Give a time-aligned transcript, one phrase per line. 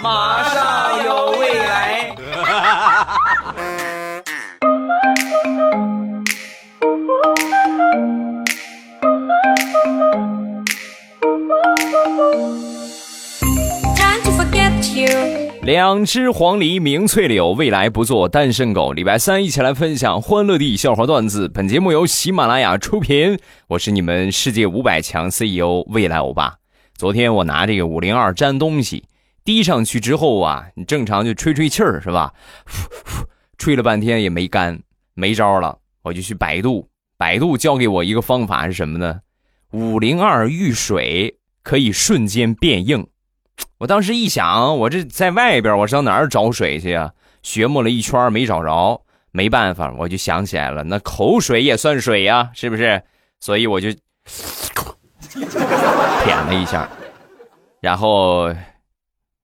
[0.00, 2.14] 马上有未来。
[15.62, 18.92] 两只黄鹂鸣翠柳，未来不做单身狗。
[18.92, 21.48] 礼拜三一起来分享欢乐地笑话段子。
[21.48, 26.54] 本节目由喜马拉雅出品，我是你们世界五百强 CEO 未来欧巴。
[26.96, 29.04] 昨天我拿这个五零二粘东西，
[29.48, 32.34] 滴上去之后啊，你正常就吹吹气儿是吧？
[33.56, 34.78] 吹了半天也没干，
[35.14, 39.20] 没招了，我就去百度，百度教给我一个方法是什么呢？
[39.70, 43.06] 五零二遇水可以瞬间变硬。
[43.78, 47.10] 我当时一想，我这在外边，我上哪儿找水去呀？
[47.42, 53.02] 学摸了一圈没找着，没办法，我就想起来了，那口水也算水呀，是不是？
[53.40, 53.88] 所以我就
[56.22, 56.86] 舔了一下，
[57.80, 58.54] 然后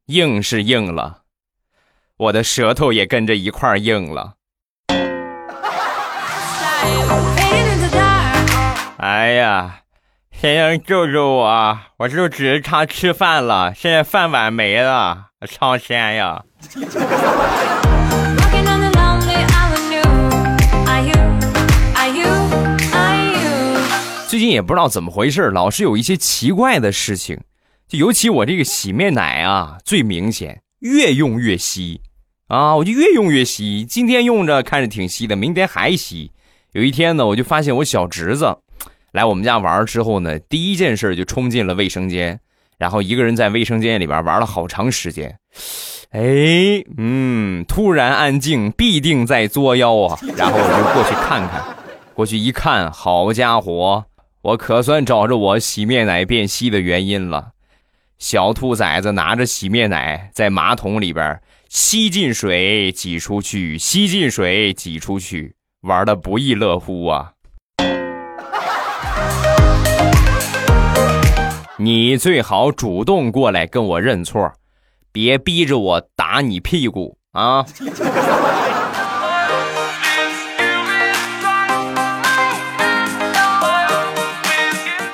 [0.06, 1.22] 硬是硬了，
[2.18, 4.34] 我的舌头也跟着一块硬了。
[8.98, 9.80] 哎呀！
[10.30, 11.78] 谁能救救我！
[11.96, 16.44] 我就只是差吃饭了，现在饭碗没了，超鲜呀！
[24.28, 27.40] 最近也不知道怎么回事，老是有一些奇怪的事情，
[27.94, 32.00] 尤其我这个洗面奶啊，最明显，越用越稀
[32.48, 32.76] 啊！
[32.76, 36.30] 我就越用越稀，今天用着看着挺稀的，明天还稀。
[36.72, 38.56] 有一天呢，我就发现我小侄子。
[39.12, 42.40] 来我们家玩之后呢，第一件事就冲进了卫生间，
[42.78, 45.38] 然后一个人在卫生间里边玩了好长时间。
[46.10, 50.18] 哎，嗯，突然安静，必定在作妖啊！
[50.36, 51.62] 然后我就过去看看，
[52.12, 54.04] 过去一看，好家伙，
[54.42, 57.52] 我可算找着我洗面奶变稀的原因了。
[58.26, 67.32] 小兔崽子拿着洗面奶在马桶里边吸进水挤出去，吸进水挤出去，玩的不亦乐乎啊！
[71.76, 74.50] 你最好主动过来跟我认错，
[75.12, 77.62] 别逼着我打你屁股啊！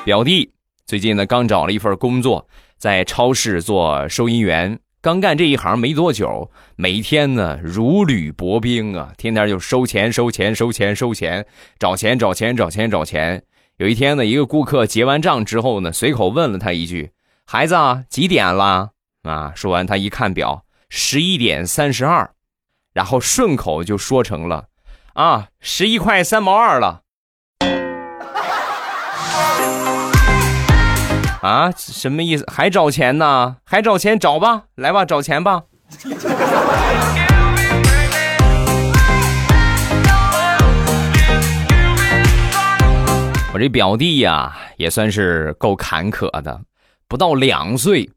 [0.05, 0.49] 表弟
[0.85, 2.47] 最近呢刚找了一份工作，
[2.81, 11.45] 在超市做收银员，刚干这一行没多久，每天呢如履薄冰啊，天天就收钱收钱收钱收钱，
[11.77, 13.43] 找钱找钱找钱找钱。
[13.77, 17.11] 有一天呢，一个顾客结完账之后呢，随口问了他一句
[17.45, 18.89] ：“孩子啊，几点了？”
[19.21, 22.31] 啊，说完他一看表，十一点三十二，
[22.93, 24.69] 然后顺口就说成了
[25.13, 27.00] ：“啊，十一块三毛二了。”
[31.41, 32.45] 啊，什么意思？
[32.53, 33.57] 还找钱呢？
[33.65, 34.19] 还找钱？
[34.19, 35.63] 找吧，来吧，找钱吧。
[43.53, 46.61] 我这表弟呀，也算是够坎坷的，
[47.07, 48.07] 不到两岁，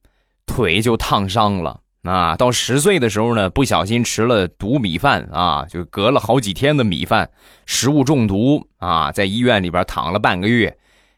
[0.44, 2.36] 腿就烫伤了啊！
[2.36, 7.30] 到十岁的时候呢，不小心吃了毒米饭啊，就隔了好几天的米饭，
[7.64, 10.76] 食物中毒啊，在医院里边躺了半个月，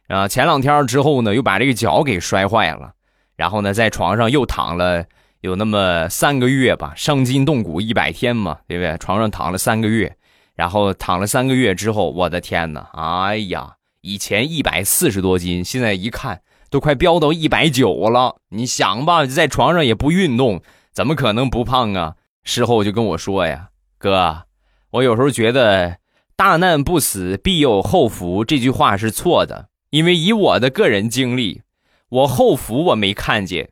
[0.08, 2.92] 啊，前两天之后呢，又把这个脚给摔坏了，
[3.36, 5.04] 然后呢，在床上又躺了
[5.40, 8.96] 有那么三个月吧，伤筋动骨一百天嘛，对不对？
[8.98, 10.16] 床上躺了三个月，
[10.54, 13.74] 然后躺了三个月之后，我的天哪，哎呀！
[14.02, 18.36] 以前一百四十多斤，现在一看都快飙到一百九了。
[18.50, 20.62] 你想吧，在床上也不运动，
[20.92, 22.14] 怎么可能不胖啊？
[22.44, 24.44] 事后就跟我说呀，哥，
[24.90, 25.98] 我有时候觉得
[26.36, 29.66] “大难不死，必有后福”这句话是错的，
[29.96, 31.62] 因为以我的个人经历，
[32.10, 33.70] 我后福我没看见，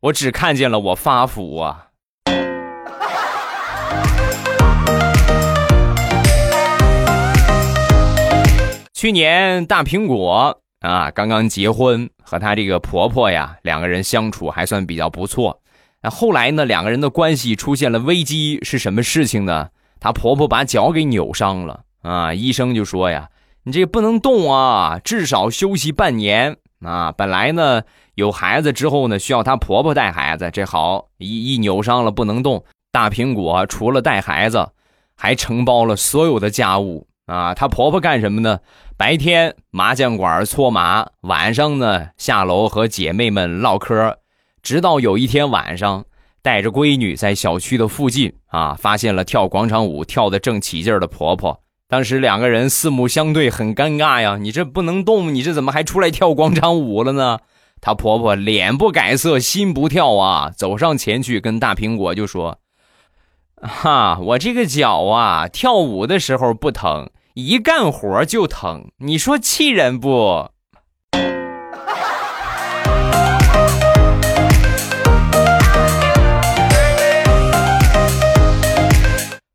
[0.00, 1.88] 我只看见了我发福啊。
[8.94, 15.60] 去年大苹果啊刚刚结婚，和她这个婆婆呀两个人相处还算比较不错。
[16.00, 19.68] 那后来呢，两个人的关系出现了危机，是什么事情呢？
[20.00, 23.28] 她婆婆把脚给扭伤了啊，医生就说呀，
[23.68, 27.12] 你这不能动啊，至少休息半年啊。
[27.12, 27.82] 本来呢
[28.14, 34.70] 有孩子之后呢需要她婆婆带孩子，这好一一扭伤了不能动，大苹果除了带孩子，
[35.14, 37.06] 还承包了所有的家务。
[37.26, 38.58] 啊，她婆婆干什么呢？
[38.96, 44.16] 白天麻将馆搓麻，晚上呢下楼和姐妹们唠嗑。
[44.62, 46.06] 直到有一天晚上，
[46.40, 51.60] 带着闺女在小区的附近啊，发现了跳广场舞跳得正起劲的婆婆。
[51.90, 54.36] 当时两个人四目相对，很尴尬呀。
[54.38, 57.38] 你这不能动，你这怎么还出来跳广场舞了呢？
[57.80, 62.58] 她婆婆脸不改色心不跳啊，走上前去跟大苹果就说
[63.56, 70.50] ：“哈，我这个脚啊，跳舞的时候不疼，一干活就疼，你说气人不？”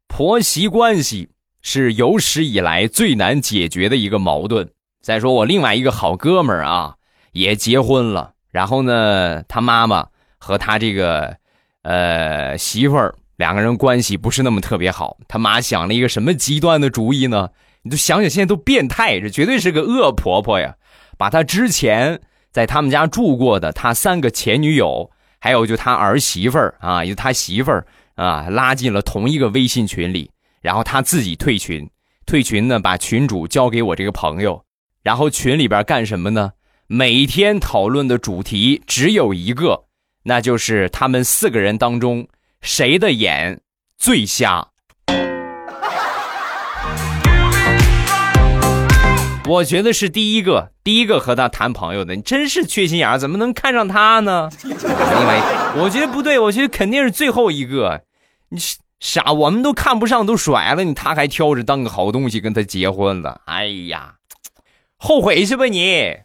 [0.07, 1.29] 婆媳关系
[1.63, 4.69] 是有史以来最难解决的一个矛盾。
[5.01, 6.95] 再说我另外一个好哥们儿啊，
[7.31, 10.06] 也结婚了，然后呢，他妈妈
[10.38, 11.36] 和他这个
[11.81, 15.18] 呃媳妇儿两个人关系不是那么特别好。
[15.27, 17.50] 他妈想了一个什么极端的主意呢？
[17.81, 20.75] 你就想想，现在都变态，这绝对是个恶婆婆呀！
[21.18, 22.21] 把他之前
[22.51, 27.86] 在他们家住过的他三个前女友，还有就他儿媳妇儿啊，就他媳妇儿。
[28.15, 30.30] 啊，拉进了同一个微信群里，
[30.63, 31.89] 然后他自己退群，
[32.25, 34.63] 退群呢，把群主交给我这个朋友，
[35.04, 36.54] 然后群里边干什么呢？
[36.88, 39.83] 每天讨论的主题只有一个，
[40.24, 42.30] 那就是他们四个人当中
[42.62, 43.60] 谁的眼
[43.98, 44.69] 最瞎。
[49.45, 54.50] 我觉得是第一个，第一个和他谈朋友的，你真是缺心眼儿，怎么能看上他呢？
[54.63, 55.42] 因为
[55.75, 58.04] 我觉得不对，我觉得肯定是最后一个。
[58.48, 63.41] 你是傻，我们都看不上，都甩了你，他还挑着当个好东西跟他结婚了。
[63.44, 64.13] 哎呀，
[64.95, 66.15] 后悔去吧你？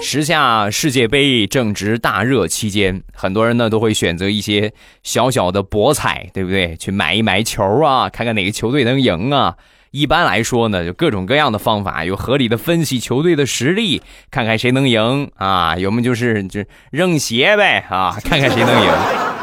[0.00, 4.72] 时下世界杯正值大热期间，很多人呢都会选择一些
[5.02, 6.76] 小小的博彩，对不对？
[6.76, 9.56] 去买一买球啊，看看哪个球队能赢啊。
[9.92, 15.76] 一般来说呢，就各种各样的方法，有合理的分析球队的实力，看看谁能赢啊。
[15.76, 18.90] 有么就是就扔鞋呗啊，看看谁能赢。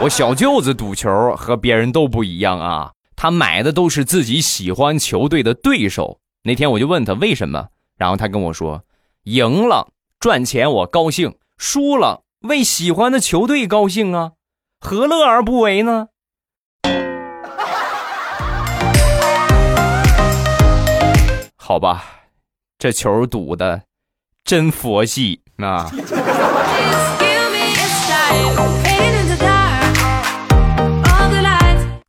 [0.01, 6.19] 我小舅子赌球和别人都不一样啊，他买的都是自己喜欢球队的对手。
[6.43, 7.67] 那天我就问他为什么，
[7.97, 8.83] 然后他跟我说，
[9.25, 9.89] 赢了。
[10.19, 14.31] 赚钱我高兴，输了为喜欢的球队高兴啊，
[14.81, 16.07] 何乐而不为呢？
[21.69, 22.03] 好吧，
[22.79, 23.83] 这球赌的
[24.43, 25.87] 真佛系啊！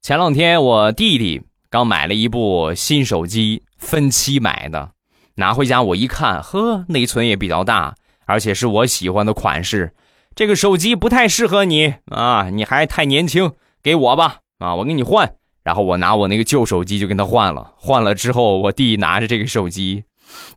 [0.01, 4.93] 前两天我弟弟刚买了一部新手机，分期买的，
[5.35, 7.95] 拿回家我一看，呵，内存也比较大。
[8.25, 9.93] 而且是我喜欢的款式，
[10.35, 13.53] 这个手机不太适合你啊，你还太年轻，
[13.83, 15.35] 给我吧啊，我给你换。
[15.63, 20.05] 然后我拿我那个旧手机就跟他换了，换了之后，我弟拿着这个手机，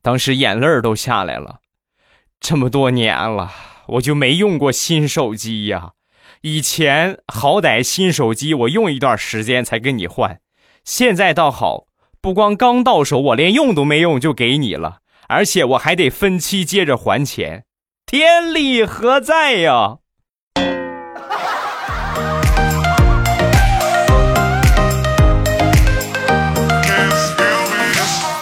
[0.01, 1.59] 当时眼泪都下来了。
[2.39, 3.51] 这么多年了，
[3.87, 5.91] 我就没用过新手机呀。
[6.41, 10.39] 以前好歹新手机我用一段时间才跟你换，
[10.83, 11.85] 现在倒好，
[12.19, 14.99] 不光刚到手，我连用都没用就给你了。
[15.29, 17.63] 而且我还得分期接着还钱，
[18.05, 19.99] 天理何在呀？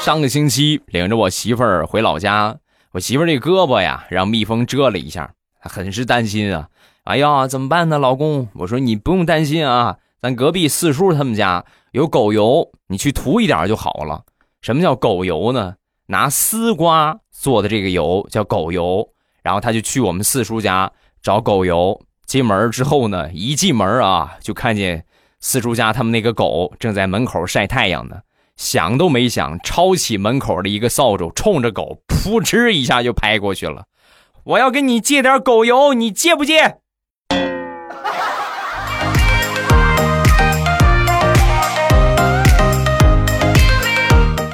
[0.02, 2.58] 上个星期领着我媳妇儿回老家，
[2.94, 6.70] 我媳妇儿这胳膊呀让蜜蜂蛰了一下，很是担心啊。
[7.04, 8.48] 哎呀，怎么办呢，老公？
[8.56, 14.24] 我说你不用担心啊，咱隔壁四叔他们家有狗油，你去涂一点就好了。
[14.62, 15.76] 什么叫狗油呢？
[16.08, 19.08] 拿丝瓜做的这个油叫狗油，
[19.44, 22.02] 然后他就去我们四叔家找狗油。
[22.26, 25.06] 进门之后呢，一进门啊，就看见
[25.40, 28.22] 四叔家他们那个狗正在门口晒太阳呢。
[28.62, 33.86] 想都没想，抄起门口的一个扫帚，冲着狗扑哧一下就拍过去了。
[34.44, 36.78] 我要跟你借点狗油，你借不借？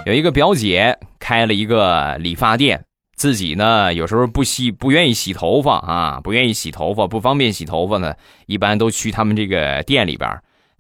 [0.06, 0.98] 有一个表姐。
[1.20, 2.86] 开了一个理发店，
[3.18, 8.14] 自己呢有时候不洗不愿意洗头发啊，不愿意洗头发，不方便洗头发呢，
[8.46, 10.30] 一般都去他们这个店里边。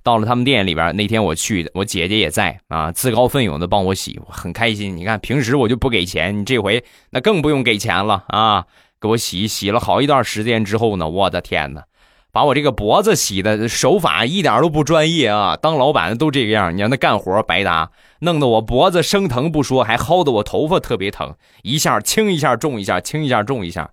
[0.07, 4.95] 到了他们店里边，那天我去，我姐姐也在啊，自告奋勇的帮我洗，我很开心。
[4.95, 8.67] 你看平时我就不给钱，你这回那更不用给钱了啊，
[9.01, 11.83] 给我洗洗了好一段时间之后呢，我的天哪！
[12.31, 15.57] 把我这个脖子洗的手法一点都不专业啊！
[15.57, 23.89] 当老板的都这个样，你让他干活白搭，弄得我脖子生疼不说，还薅得我头发特别疼，一下轻一下重一下，轻一下重一下，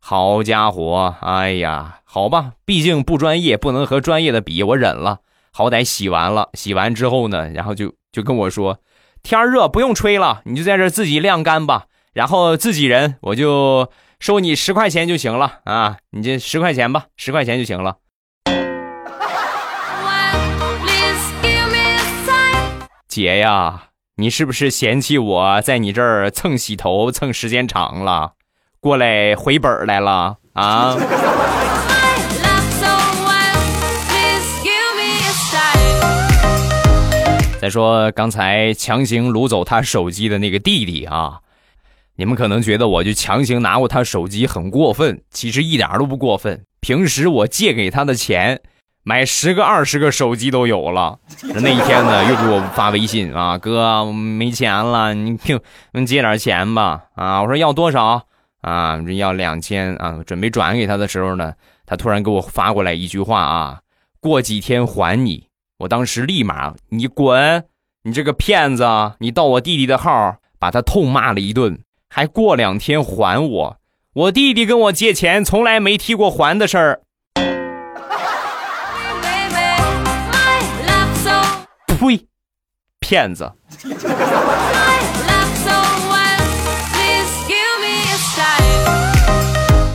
[0.00, 1.14] 好家伙！
[1.20, 5.18] 哎呀，好吧，毕竟不专业，不能和专业的比，我忍了。
[5.52, 8.78] 好歹洗完了，洗完之后呢，然后就就跟我说，
[9.22, 13.90] 天热不用吹了，你就在这自己晾干吧，然后自己人，我就。
[14.20, 15.98] 收你十块钱就行了啊！
[16.10, 17.98] 你这十块钱吧，十块钱就行了。
[23.06, 28.32] 姐呀，你是不是嫌弃我在你这儿蹭洗头蹭时间长了，
[28.80, 30.96] 过来回本来了啊？
[37.68, 41.40] 说刚才强行掳走他手机的那个弟弟啊，
[42.16, 46.64] 你们可能觉得我就强行拿过他手机很过分，其实一点都不过分。
[46.80, 48.60] 平时我借给他的钱，
[49.02, 51.18] 买十个二十个手机都有了。
[51.42, 55.58] 那一天呢，又给我发微信啊，哥，没钱了，你给
[56.06, 57.04] 借点钱吧。
[57.14, 58.24] 啊，我说要多少
[58.60, 59.00] 啊？
[59.16, 60.20] 要两千啊。
[60.24, 63.80] 准备转给他的时候呢，他突然给我发过来一句话啊，
[64.20, 65.47] 过几天还你。
[65.78, 67.64] 我当时立马，你滚！
[68.02, 68.84] 你这个骗子！
[69.20, 73.76] 你盗我弟弟的号，把他痛骂了一顿，还过两天还我。
[74.12, 77.02] 我弟弟跟我借钱，从来没提过还的事儿。
[81.86, 82.26] 呸！
[82.98, 83.52] 骗子！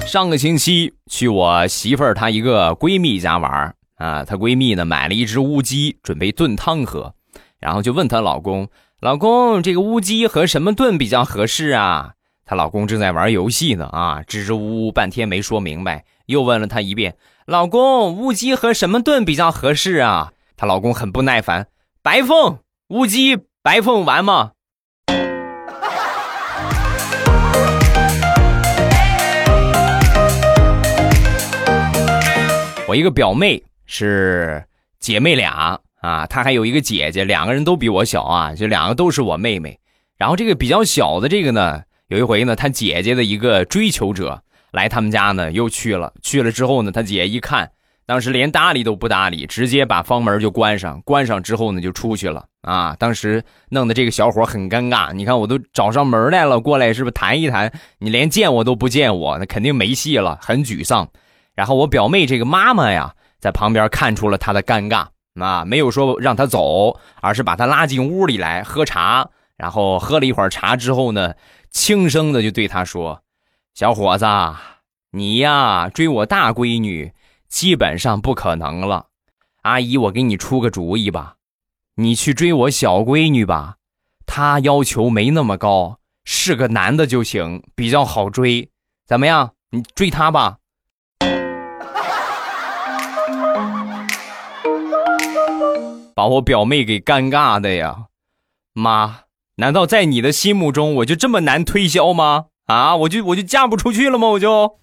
[0.07, 7.15] 上个星期去我媳妇儿她一个闺蜜家玩啊，她闺蜜呢买了一只乌鸡，准备炖汤喝，
[7.57, 8.67] 然后就问她老公
[8.99, 12.11] ：“老公，这个乌鸡和什么炖比较合适啊？”
[12.43, 17.15] 她老公正在玩游戏呢，啊，支支吾吾半天没说明白，又问了她一遍
[17.47, 21.67] ：“老公，乌鸡和什么炖比较合适啊？”她老公很不耐烦
[22.03, 24.51] ：“白凤，乌鸡白凤丸吗？”
[32.89, 33.63] 我一个表妹。
[33.85, 34.63] 是
[34.99, 39.79] 姐妹俩啊，她还有一个姐姐，两个人都比我小啊，就两个都是我妹妹。
[40.17, 46.13] 然后这个比较小的这个呢，有一回呢，她姐姐的一个追求者来他们家呢，又去了。
[46.21, 47.71] 去了之后呢，她姐一看，
[48.05, 51.01] 当时连搭理都不搭理，直接把房门就关上。
[51.01, 52.95] 关上之后呢，就出去了啊。
[52.97, 55.11] 当时弄得这个小伙很尴尬。
[55.13, 57.71] 你看我都找上门来了，过来是不是谈一谈？
[57.99, 61.09] 你连见我都不见我，那肯定没戏了，很沮丧。
[61.55, 63.15] 然后我表妹这个妈妈呀。
[63.43, 65.07] 在旁边看出了他的尴尬
[65.37, 69.29] 啊，没有说让他走，而是把他拉进屋里来喝茶。
[69.57, 71.33] 然后喝了一会儿茶之后呢，
[71.69, 73.21] 轻声的就对他说
[73.75, 74.25] ：“小伙子，
[75.11, 77.11] 你呀追我大闺女，
[77.49, 79.07] 基本上不可能了。
[79.63, 81.35] 阿姨，我给你出个主意吧，
[81.95, 83.75] 你去追我小闺女吧，
[84.25, 88.69] 她要求没那么高，是个男的就行，比较好追。
[89.05, 89.51] 怎么样？
[89.71, 90.59] 你追她吧。”
[96.15, 98.05] 把我表妹给尴尬的呀，
[98.73, 99.21] 妈，
[99.55, 102.45] 难道在你的心目中我就这么难推销吗？
[102.67, 104.27] 啊，我就我就嫁不出去了吗？
[104.27, 104.77] 我就。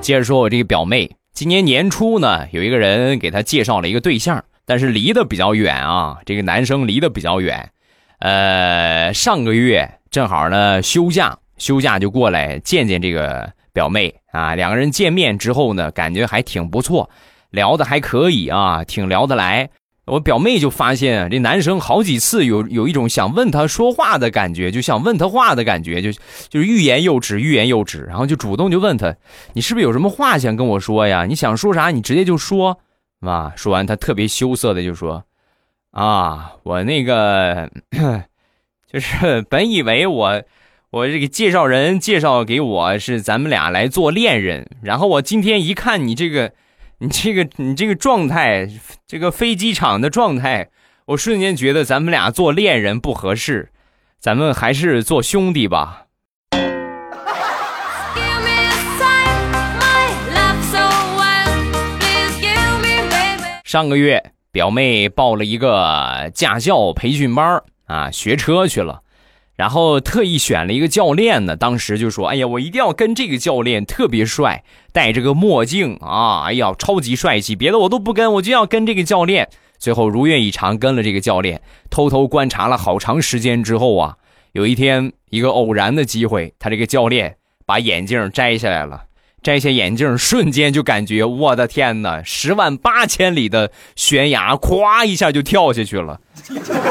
[0.00, 7.70] 接着说，我这个表妹今年年初呢，有一个人给她介绍了一个对象，但是离得比较远啊，这个男生离得比较远，
[8.20, 13.52] 呃，上个月正好呢休假，休假就过来见见这个。
[13.78, 17.08] 表妹啊，两个人见面之后呢，感觉还挺不错，
[17.50, 19.70] 聊的还可以啊，挺聊得来。
[20.04, 26.10] 我表妹就发现这男生好几次有有一种想问他说话的感觉，就想问他话的感觉，就
[26.48, 29.14] 就是欲言又止，欲言又止，然后就主动就问他，
[29.52, 31.24] 你是不是有什么话想跟我说呀？
[31.24, 32.76] 你想说啥，你直接就说，
[33.20, 33.52] 啊。
[33.54, 35.22] 说完，他特别羞涩的就说，
[35.92, 37.70] 啊，我那个
[38.92, 40.42] 就是本以为我。
[40.90, 46.52] 我这个介绍人介绍给我是咱们俩来做恋人，然后我今天一看你这个，
[47.00, 48.66] 你这个你这个状态，
[49.06, 50.70] 这个飞机场的状态，
[51.04, 53.70] 我瞬间觉得咱们俩做恋人不合适，
[54.18, 56.04] 咱们还是做兄弟吧。
[63.62, 69.02] 上个月表妹报了一个驾校培训班啊，学车去了。
[69.58, 74.62] 然后特意选了一个教练呢，当时就说：“哎呀，我一定要跟这个教练，特别帅，
[74.92, 81.60] 戴着个墨镜啊，哎呀，超级帅气，别的我都不跟，我就要跟这个教练。”最后如愿以偿跟了这个教练，
[81.90, 84.16] 偷偷观察了好长时间之后啊，
[84.52, 87.36] 有一天一个偶然的机会，他这个教练
[87.66, 89.06] 把眼镜摘下来了。
[89.42, 92.22] 摘下眼镜，瞬间就感觉我的天哪！
[92.24, 96.20] 十万八千里的悬崖，咵一下就跳下去了。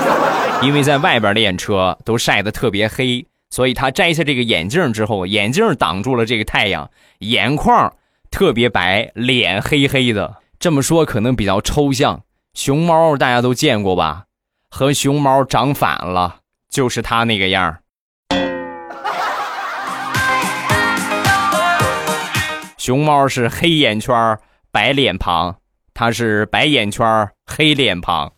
[0.64, 6.90] 因为在外边练车都晒得特别黑，所以他摘下这个眼镜之后，眼镜挡住了这个太阳，
[7.20, 7.94] 眼眶
[8.32, 10.38] 特别白，脸黑黑的。
[10.60, 12.24] 这么说可能比较抽象，
[12.54, 14.24] 熊猫大家都见过吧？
[14.70, 16.38] 和熊猫长反了，
[16.70, 17.78] 就是他那个样
[22.88, 24.40] 熊猫是黑眼圈
[24.72, 25.58] 白脸庞，
[25.94, 28.32] 它是白眼圈黑脸庞。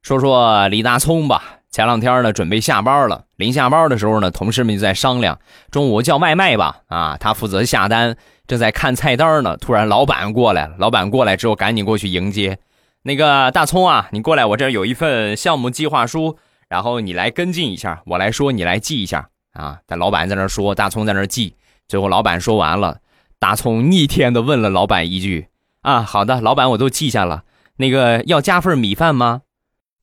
[0.00, 1.42] 说说李大聪吧。
[1.72, 3.24] 前两天呢，准备下班了。
[3.34, 5.40] 临下班的时候呢，同事们就在商量
[5.72, 6.82] 中午叫外卖吧。
[6.86, 8.16] 啊，他负责下单，
[8.46, 9.56] 正在看菜单呢。
[9.56, 10.76] 突然，老板过来了。
[10.78, 12.60] 老板过来之后，赶紧过去迎接。
[13.02, 19.78] 那个大葱啊，你过来，我这有一份项目计划书，然后你来跟进一下，我来说，你来记一下啊。
[19.86, 21.54] 但老板在那说，大葱在那记。
[21.88, 22.98] 最后，老板说完了，
[23.38, 25.48] 大葱逆天的问了老板一句
[25.82, 27.44] ：“啊，好的，老板，我都记下了。
[27.76, 29.42] 那个要加份米饭吗？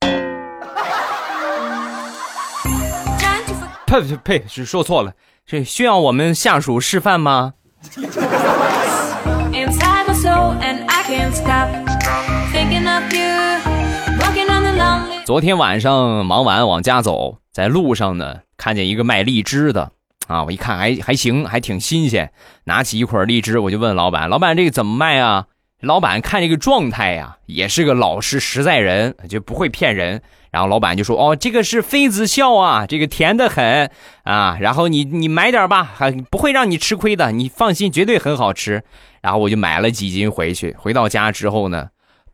[3.86, 4.44] 呸呸呸！
[4.48, 5.12] 是说错了，
[5.44, 7.52] 这需要我们下属示范吗？
[15.24, 19.90] 昨天晚上忙完往家走，在路上呢，看见一个卖荔枝的
[20.26, 22.30] 啊，我一看还还行，还挺新鲜，
[22.64, 25.46] 拿起一捆荔枝，我就问老板：“老板，这个怎么卖啊？”
[25.80, 30.20] 老板看这个状态呀，也是个老实实在人，就不会骗人。
[30.50, 33.90] 然后老板就说：“哦，这个是妃子笑啊，这个甜的很
[34.24, 34.58] 啊。
[34.60, 38.84] 然后你你买点吧，还不会让你吃亏的，你放心，绝对很好吃。”
[39.22, 40.76] 然后我就买了几斤回去。
[40.78, 41.88] 回到家之后呢，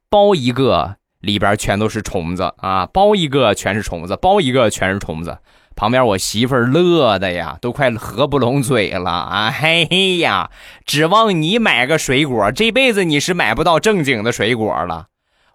[0.09, 5.39] 包一个里边全都是虫子啊，包一个全是虫子，包一个全是虫子。
[5.77, 9.51] 旁边我媳妇儿乐的呀，都快合不拢嘴了啊！
[9.51, 10.51] 嘿呀，
[10.85, 15.07] 指望你买个水果，这辈子你是买不到正经的水果了。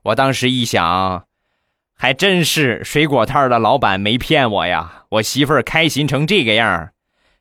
[0.03, 1.25] 我当时一想。
[1.97, 5.03] 还真是水果摊的老板没骗我呀！
[5.11, 6.89] 我媳妇儿开心成这个样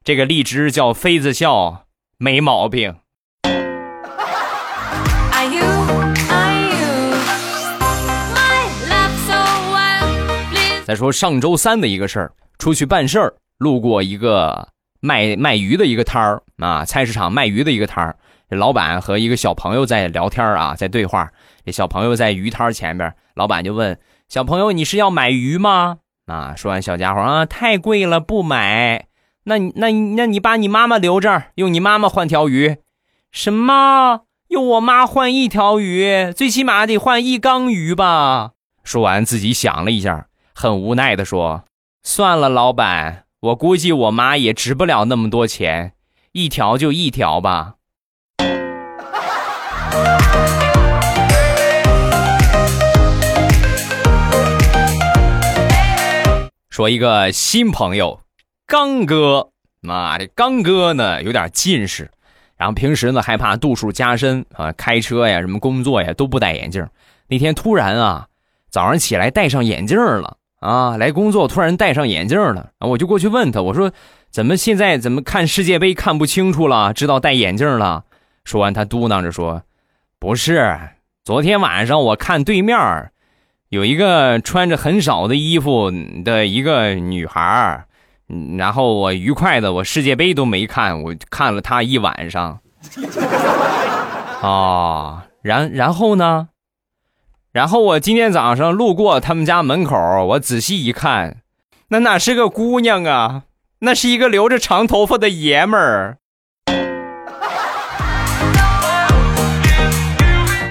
[0.04, 1.86] 这个荔枝叫妃子笑，
[2.18, 2.94] 没毛病。
[10.84, 14.68] 再说上周三的一个事儿，出去办事儿，路过一个
[15.00, 18.16] 卖卖鱼的一个摊儿啊，菜市场卖鱼的一个摊儿，
[18.50, 21.30] 老板和一个小朋友在聊天啊，在对话。
[21.64, 23.98] 这小朋友在鱼摊前边，老板就问。
[24.28, 25.98] 小朋友，你是要买鱼吗？
[26.26, 26.54] 啊！
[26.54, 29.06] 说完，小家伙啊，太贵了，不买。
[29.44, 32.76] 那那那你把你妈妈留这儿，用你妈妈换条鱼。
[33.32, 34.22] 什么？
[34.48, 36.32] 用我妈换一条鱼？
[36.32, 38.52] 最起码得换一缸鱼吧？
[38.82, 41.64] 说完，自己想了一下，很无奈的说
[42.04, 45.94] ：“算了，老板，我估计我妈也值不了那么多钱，
[46.30, 47.74] 一条就一条吧。”
[56.70, 58.20] 说一个新朋友，
[58.66, 62.10] 刚哥，妈这刚哥呢有点近视，
[62.56, 66.88] 然后平时呢害怕度数加深啊，开车呀什么工作呀都不戴眼镜。
[67.26, 68.28] 那天突然啊，
[68.70, 73.92] 早上起来戴上眼镜了啊，来工作突然戴上眼镜了，我就过去问他，我说
[74.30, 76.94] 怎么现在怎么看世界杯看不清楚了？
[76.94, 78.04] 知道戴眼镜了？
[78.44, 79.62] 说完他嘟囔着说，
[80.18, 80.78] 不是，
[81.22, 82.78] 昨天晚上我看对面。
[83.68, 85.92] 有一个穿着很少的衣服
[86.24, 87.84] 的一个女孩
[88.56, 92.60] 然后我愉快的，我世界杯都没看，我看了她一晚上。
[94.40, 96.48] 哦，然然后呢？
[97.54, 101.36] 然后我今天早上路过他们家门口，我仔细一看，
[101.90, 103.42] 那哪是个姑娘啊？
[103.78, 106.16] 那是一个留着长头发的爷们儿。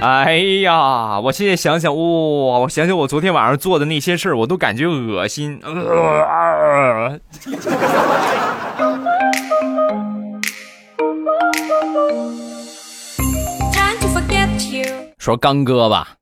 [0.02, 5.62] 哎呀，我现在想想，哇，我想想我昨天晚上做的那些事儿，我都感觉恶心。
[15.18, 16.16] 说刚哥吧，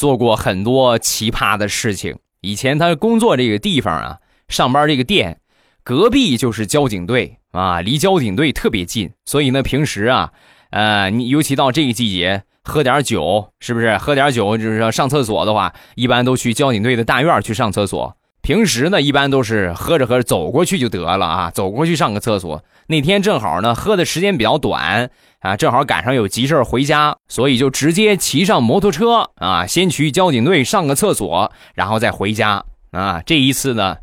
[0.00, 2.16] 做过很多奇葩的事情。
[2.40, 4.16] 以前他工作这个地方啊，
[4.48, 5.40] 上班这个店，
[5.84, 10.32] 隔壁就是交警队啊，离交警队特别近，所以呢，平时啊，
[10.70, 12.44] 呃，你尤其到这个季节。
[12.62, 13.96] 喝点酒是不是？
[13.98, 18.16] 喝点酒就是说上厕所的话，一般都去交警队的大院去上厕所。
[18.42, 22.64] 平时呢，一般都是喝着喝着走过去就得了啊，走过去上个厕所。
[22.86, 33.22] 那天正好呢，喝的时间比较短啊，正好赶上有急事回家，所以就直接骑上摩托车啊，先去交警队上个厕所，然后再回家啊。
[33.24, 33.98] 这一次呢，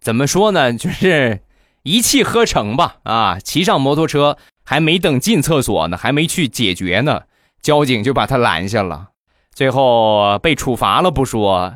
[0.00, 1.40] 怎么说呢，就是
[1.82, 7.22] 一气呵成吧啊，骑上摩托车还没等进厕所呢，还没去解决呢。
[7.60, 9.08] 交警就把他拦下了，
[9.54, 11.74] 最后被处罚了不说，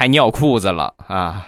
[0.00, 1.44] 还尿裤子了啊！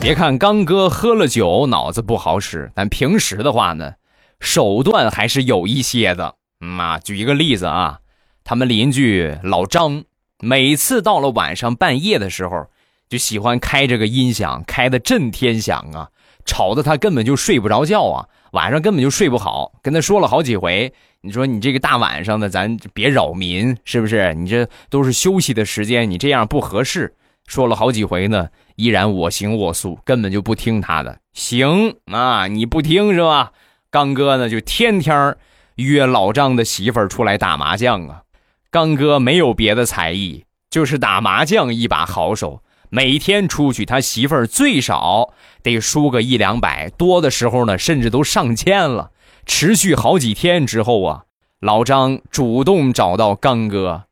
[0.00, 3.94] 别看刚哥喝了酒脑子不好使，但平时的话呢，
[4.38, 7.98] 手段还是有一些的嗯啊，举一个例子啊，
[8.44, 10.04] 他们邻居老张，
[10.38, 12.68] 每次到了晚上半夜的时候，
[13.08, 16.10] 就喜欢开这个音响，开的震天响啊，
[16.44, 19.70] 吵得他根本就睡不着觉啊，晚上根本就睡不好。
[19.82, 20.90] 跟他说了好几回，
[21.20, 24.32] 你说你这个大晚上的，咱别扰民，是不是？
[24.32, 27.14] 你这都是休息的时间，你这样不合适。
[27.46, 28.48] 说了好几回呢。
[28.76, 31.18] 依然我行我素，根本就不听他的。
[31.32, 33.52] 行啊，你不听是吧？
[33.90, 35.36] 刚哥呢，就天天
[35.76, 38.22] 约老张的媳妇儿出来打麻将啊。
[38.70, 42.62] 刚哥没有别的才艺，就是打麻将一把好手。
[42.90, 49.10] 每天出去，他媳妇儿最少得输个一两百，多的时候呢，甚至都上千了。
[49.44, 51.24] 持续好几天之后啊，
[51.60, 54.04] 老张主动找到刚哥，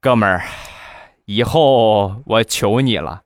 [0.00, 0.44] 哥们儿，
[1.26, 3.22] 以后我求你了。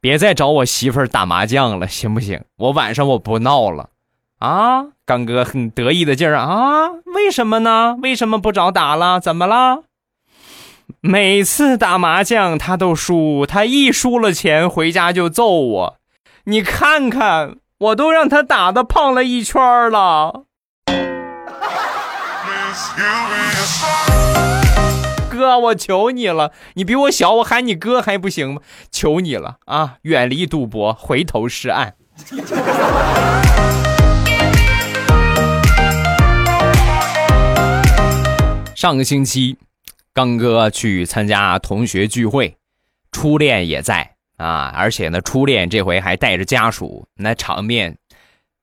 [0.00, 2.42] 别再找我媳妇儿打麻将了，行不行？
[2.56, 3.90] 我晚上我不闹了，
[4.38, 4.86] 啊！
[5.04, 6.88] 刚哥很得意的劲儿啊！
[7.04, 7.98] 为什么呢？
[8.00, 9.20] 为什么不找打了？
[9.20, 9.82] 怎么了？
[11.00, 15.96] 每次打麻将他都输，他一输了钱回家就揍我。
[16.44, 20.44] 你看看，我都让他打的胖了一圈了。
[25.30, 28.60] 哥，我求你了，你比我小，我喊你哥还不行吗？
[28.90, 29.94] 求你了啊！
[30.02, 31.94] 远离赌博，回头是岸。
[38.74, 39.58] 上个星期，
[40.20, 42.54] 刚哥去参加同学聚会，
[43.10, 47.96] 初恋也在啊，而且呢，初恋这回还带着家属，那场面。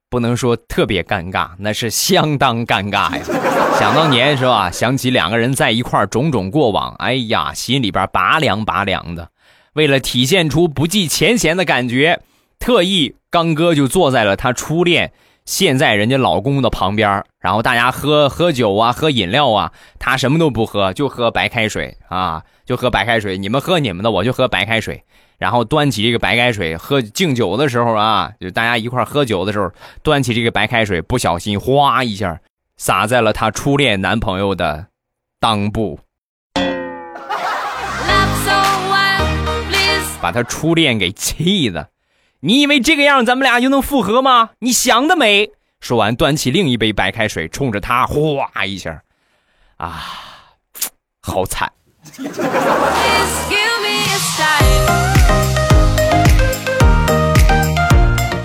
[0.08, 3.24] 不能说特别尴尬，那是相当尴尬呀！
[3.80, 4.70] 想当年是吧？
[4.70, 9.32] 想起两个人在一块种种过往，哎呀，心里边拔凉拔凉的。
[9.74, 12.22] 为了体现出不计前嫌的感觉，
[12.60, 15.12] 特意刚哥就坐在了他初恋
[15.48, 23.38] 现在人家老公的旁边，然后大家喝喝酒啊，喝饮料啊，他什么都不喝，就喝白开水啊，就喝白开水。
[23.38, 25.06] 你们喝你们的，我就喝白开水。
[25.38, 29.72] 然后端起这个白开水喝敬酒的时候啊，就大家一块喝酒的时候，
[30.04, 32.42] 端起这个白开水，不小心哗一下
[32.76, 34.88] 洒在了她初恋男朋友的
[35.40, 36.02] 裆部，
[40.20, 41.88] 把她初恋给气的。
[42.42, 44.52] 你以为这个样咱们俩就能复合吗？
[44.60, 45.50] 你想得美！
[45.80, 49.02] 说完，端起另一杯白开水，冲着他哗一下，
[49.78, 50.04] 啊，
[51.20, 51.72] 好惨。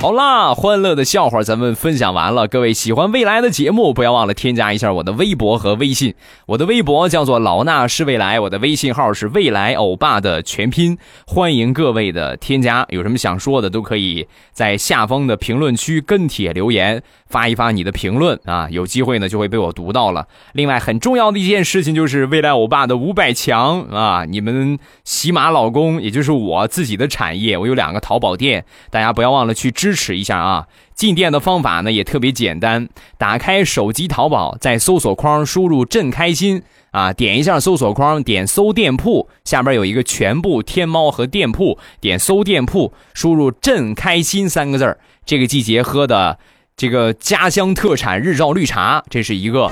[0.00, 2.48] 好啦，欢乐的笑话咱们分享完了。
[2.48, 6.14] 各位喜欢未来的节目，不要忘了添加一下我的微博和微信。
[6.46, 10.96] 我的微博叫做老衲是未来，我的微信号是未来欧巴的全拼。
[11.26, 20.26] 欢迎各位的添加，有什么想说的都可以在下方的评论区跟帖留言，发一发你的评论啊，有机会呢就会被我读到了。
[20.54, 29.72] 另外很重要的一件事情就是未来欧巴的五百强啊，你们喜马老公，也就是我自己的产业，我有两个淘宝店，大家不要忘了去。
[29.82, 30.66] 支持一下啊！
[30.94, 44.98] 进店的方法呢也特别简单，打开手机淘宝，在搜索框输入“朕开心”啊，点一下搜索框，点搜店铺，下边有一个全部天猫和店铺，点搜店铺，输入“朕开心”三个字。
[45.24, 46.38] 这个季节喝的
[46.76, 49.70] 这个家乡特产日照绿茶，这是一个。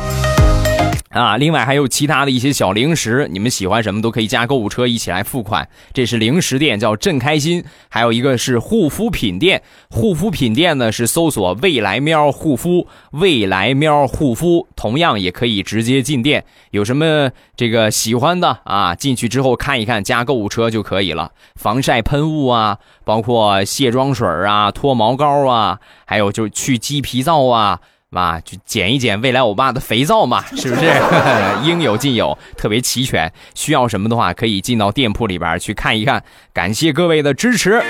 [1.11, 5.68] 啊，另外还有其他的一些小零食，你们喜欢什么都可以加购物车一起来付款。
[5.92, 7.64] 这是零食店，叫朕开心。
[7.88, 16.44] 还有一个是护肤品店，护肤品店呢是搜索未来喵护肤，未来喵护肤，同样也可以直接进店。
[16.70, 21.33] 有什么这个喜欢的啊，进去之后看一看，加购物车就可以了。
[21.57, 27.81] 防晒喷雾啊，包括卸妆水啊，脱毛膏啊，还有就去鸡皮皂啊。
[28.11, 30.90] 嘛，就捡一捡未来欧巴的肥皂嘛， 是不是？
[31.64, 33.33] 应有尽有，特别齐全。
[33.55, 36.25] 需要什么的话，可以进到店铺里边去看一看。
[36.53, 37.81] 感谢各位的支持。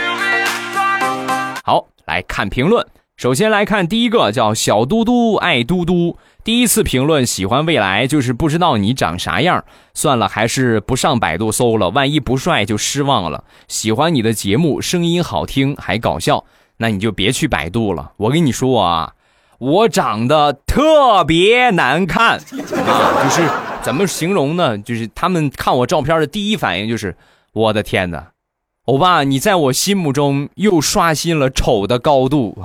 [1.65, 2.87] 好，来看评论。
[3.17, 6.19] 首先来看第一个，叫小嘟嘟爱嘟嘟。
[6.45, 9.65] 第一次评论喜欢未来，就是不知道你长啥样。
[9.95, 13.45] 算了，还是不上百度搜了，万一不帅就失望了。
[13.69, 16.45] 喜欢你的节目，声音好听还搞笑，
[16.77, 18.13] 那你就别去百度了。
[18.19, 19.13] 我跟你说啊。
[19.61, 23.47] 我长得特别难看啊，就是
[23.83, 24.79] 怎么形容呢？
[24.79, 27.15] 就是他们看我照片的第一反应就是，
[27.53, 28.29] 我的天哪，
[28.87, 32.57] 欧巴，你在我心目中又刷新了丑的高度。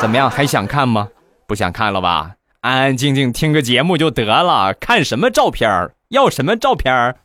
[0.00, 1.08] 怎么样，还想看吗？
[1.48, 2.30] 不想看了吧？
[2.60, 7.16] 安安静静听个节目就得了，看什么照片要什么照片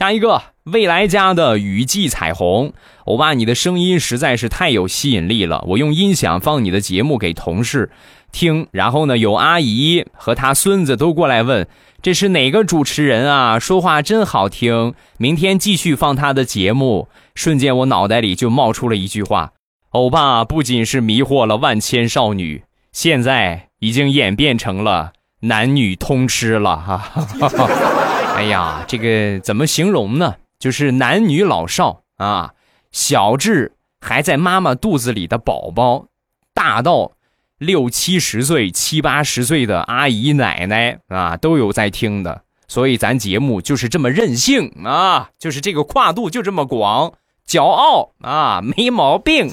[0.00, 2.72] 下一个，未来家的雨季彩虹，
[3.04, 5.62] 欧巴，你的声音实在是太有吸引力了。
[5.68, 7.90] 我用音响放你的节目给同事
[8.32, 11.68] 听，然后呢，有阿姨和他孙子都过来问
[12.00, 13.58] 这是哪个主持人啊？
[13.58, 14.94] 说话真好听。
[15.18, 19.52] 明天继续放他的节目，瞬间我脑袋里就冒出了一句话：
[19.90, 28.08] 欧巴不仅是迷惑了万千少女，现在已经演变成了男女通吃了哈。
[28.40, 30.36] 哎呀，这个怎么形容呢？
[30.58, 32.54] 就是男女老少啊，
[32.90, 36.06] 小至还在妈妈肚子里的宝宝，
[36.54, 37.12] 大到
[37.58, 42.40] 六七十岁、七八十岁的阿姨奶奶啊，都有在听的。
[42.66, 47.12] 所以咱节目就是这么任性啊，就是这个跨度就这么广，
[47.46, 49.52] 骄傲啊，没毛病。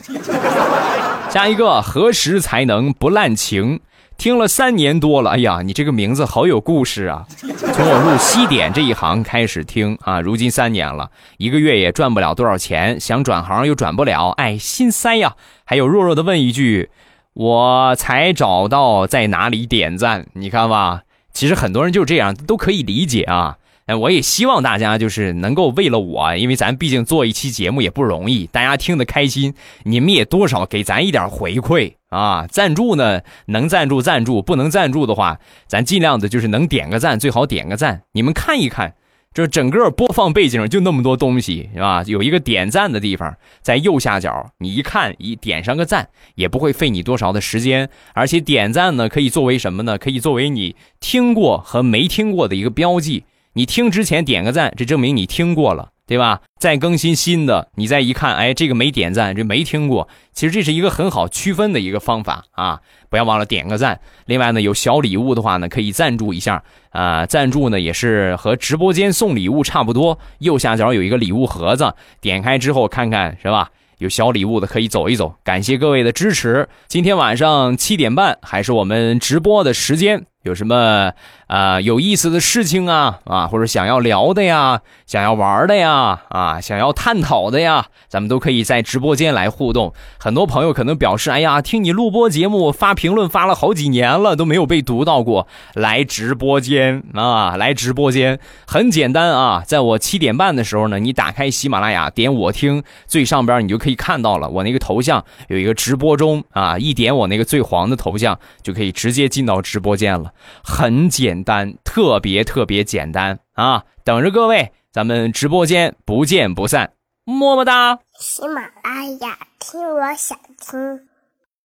[1.29, 3.81] 下一个，何时才能不滥情？
[4.17, 7.25] 听了三年多了，哎呀，你这个名字好有故事啊！
[7.73, 15.35] 从我入西点这一行开始听啊，如今三年了，一个月也赚不了多少钱，想转行又转不了，哎，心塞呀！
[15.63, 16.89] 还有弱弱的问一句，
[17.33, 20.25] 我才找到在哪里点赞？
[20.33, 23.56] 你看吧，其实很多人就这样，都可以理解啊。
[23.87, 32.45] 哎，我也希望大家就是能够为了我，因为咱毕竟做一期节目也不容易，大家听得开心，你们也多少给咱一点回馈啊！
[32.47, 38.01] 赞助呢，能赞助赞助，不能赞助的话，咱尽量的就是能点个赞，最好点个赞。
[38.11, 38.93] 你们看一看，
[39.33, 42.03] 这整个播放背景就那么多东西，是吧？
[42.07, 49.97] 有一个点赞的地方，在右下角，你一看一点上个赞，也不会费你多少的时间，而且点赞呢，可以作为什么呢？
[49.97, 53.23] 可以作为你听过和没听过的一个标记。
[53.57, 56.41] 你听之前点个赞，这证明你听过了，对吧？
[56.59, 60.07] 再更新新的，你再一看，哎，这个没点赞，这没听过。
[60.31, 62.79] 其实这是一个很好区分的一个方法啊！
[63.09, 63.99] 不要忘了点个赞。
[64.27, 67.25] 另外呢，有小礼物的话呢，可以赞助一下啊。
[67.25, 70.19] 赞助呢也是和直播间送礼物差不多。
[70.37, 73.71] 右下角有一个礼物盒子，点开之后看看是吧？
[73.97, 75.33] 有小礼物的可以走一走。
[75.43, 76.69] 感谢各位的支持。
[76.87, 80.25] 今天晚上七点半还是我们直播的时间。
[80.47, 81.11] 有什么
[81.47, 89.93] 啊有意思的事情啊啊，或者想要聊的呀，想要玩的呀啊，想要探讨的呀，咱们都可以在直播间来互动。
[90.17, 95.47] 很多朋友可能表示，哎呀，听你录播节目发评论发了好几年了，都没有被读到过。
[95.73, 110.31] 来直播间啊，来直播间很简单啊，在我七点半的时候呢，你打开喜马拉雅，点我听，最上边你就可以看到了，我那个头像有一个直播中啊，一点我那个最黄的头像，就可以直接进到直播间了。
[110.63, 113.85] 很简单，特别特别简单啊！
[114.03, 116.93] 等着各位，咱们直播间不见不散，
[117.25, 117.99] 么么哒！
[118.19, 121.07] 喜马拉雅听，我想听。